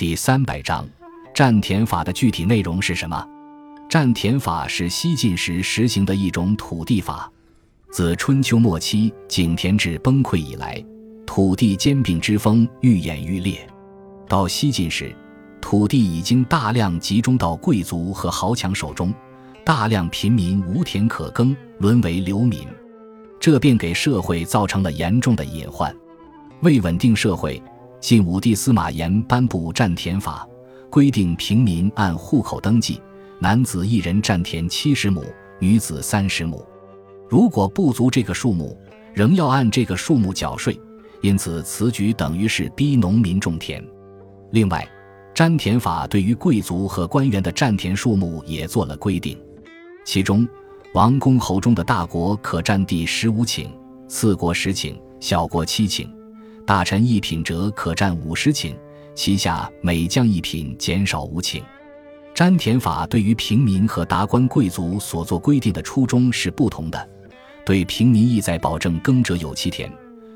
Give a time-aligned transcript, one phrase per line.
[0.00, 0.88] 第三百章，
[1.34, 3.22] 占田法的具体内容是什么？
[3.86, 7.30] 占田法是西晋时实行的一种土地法。
[7.90, 10.82] 自春秋末期井田制崩溃以来，
[11.26, 13.58] 土地兼并之风愈演愈烈。
[14.26, 15.14] 到西晋时，
[15.60, 19.12] 土地已经大量集中到贵族和豪强手中，
[19.66, 22.66] 大量平民无田可耕，沦为流民。
[23.38, 25.94] 这便给社会造成了严重的隐患。
[26.62, 27.62] 为稳定社会。
[28.00, 30.48] 晋武帝司马炎颁布占田法，
[30.88, 33.00] 规定平民按户口登记，
[33.38, 35.22] 男子一人占田七十亩，
[35.58, 36.64] 女子三十亩。
[37.28, 38.76] 如果不足这个数目，
[39.12, 40.78] 仍要按这个数目缴税。
[41.20, 43.84] 因此，此举等于是逼农民种田。
[44.52, 44.88] 另外，
[45.34, 49.38] 占田法对于贵族和官员的占田数目也做了规定，
[50.06, 50.48] 其中
[50.94, 53.68] 王公侯中的大国可占地十五顷，
[54.08, 56.08] 次国十顷，小国七顷。
[56.70, 58.72] 大臣一品者可占五十顷，
[59.12, 61.60] 其下每降一品减少五顷。
[62.32, 67.08] 占田法对于平民和达官贵族所做规定的初衷是不同的。
[67.66, 69.90] 对平民意在保证耕者有其田，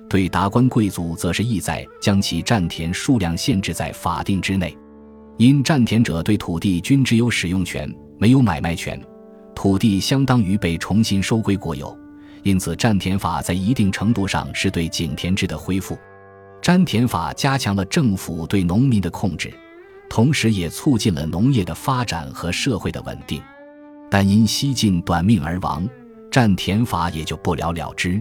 [0.09, 4.77] 对达官贵族则是意在将其占田数量限制在法定之内。
[5.39, 7.89] 因占田者对土地均只有使用权，
[8.19, 9.01] 没有买卖权，
[9.55, 11.97] 土地相当于被重新收归国有，
[12.43, 15.97] 因此占田法在一定程度上是对井田制的恢复。
[16.65, 19.53] 占田法加强了政府对农民的控制，
[20.09, 23.39] 同时也促进了农业的发展和社会的稳定。
[24.11, 25.87] 但因西晋短命而亡，
[26.31, 28.19] 占田法也就不了了之。